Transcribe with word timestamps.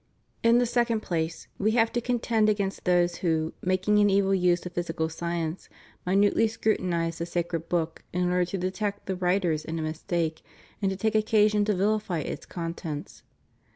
In 0.41 0.57
the 0.57 0.65
second 0.65 1.01
place, 1.01 1.47
we 1.59 1.73
have 1.73 1.91
to 1.91 2.01
contend 2.01 2.49
against 2.49 2.85
those 2.85 3.17
who, 3.17 3.53
making 3.61 3.99
an 3.99 4.09
evil 4.09 4.33
use 4.33 4.65
of 4.65 4.71
physical 4.73 5.09
science, 5.09 5.69
minutely 6.07 6.47
scrutinize 6.47 7.19
the 7.19 7.25
sacred 7.27 7.69
book 7.69 8.03
in 8.11 8.25
order 8.27 8.45
to 8.45 8.57
detect 8.57 9.05
the 9.05 9.15
writers 9.15 9.63
in 9.63 9.77
a 9.77 9.83
mistake, 9.83 10.41
and 10.81 10.89
to 10.89 10.97
take 10.97 11.13
occasion 11.13 11.65
to 11.65 11.75
vihfy 11.75 12.25
its 12.25 12.47
contents. 12.47 13.21